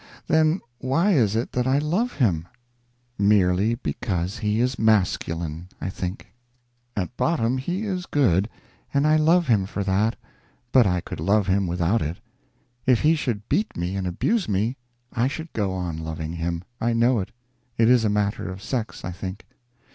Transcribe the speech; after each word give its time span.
Then 0.25 0.61
why 0.79 1.11
is 1.11 1.35
it 1.35 1.51
that 1.51 1.67
I 1.67 1.77
love 1.77 2.13
him? 2.13 2.47
Merely 3.19 3.75
because 3.75 4.39
he 4.39 4.59
is 4.59 4.79
masculine, 4.79 5.67
I 5.79 5.91
think. 5.91 6.33
At 6.97 7.15
bottom 7.17 7.59
he 7.59 7.85
is 7.85 8.07
good, 8.07 8.49
and 8.91 9.05
I 9.05 9.15
love 9.17 9.45
him 9.45 9.67
for 9.67 9.83
that, 9.83 10.15
but 10.71 10.87
I 10.87 11.01
could 11.01 11.19
love 11.19 11.45
him 11.45 11.67
without 11.67 12.01
it. 12.01 12.17
If 12.87 13.01
he 13.01 13.13
should 13.13 13.47
beat 13.47 13.77
me 13.77 13.95
and 13.95 14.07
abuse 14.07 14.49
me, 14.49 14.75
I 15.13 15.27
should 15.27 15.53
go 15.53 15.71
on 15.73 15.99
loving 15.99 16.33
him. 16.33 16.63
I 16.81 16.93
know 16.93 17.19
it. 17.19 17.29
It 17.77 17.87
is 17.87 18.03
a 18.03 18.09
matter 18.09 18.49
of 18.49 18.63
sex, 18.63 19.05
I 19.05 19.11
think. 19.11 19.45